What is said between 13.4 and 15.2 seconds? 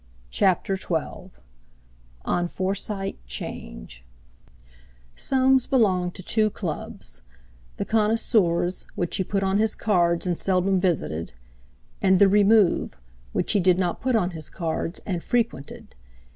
he did not put on his cards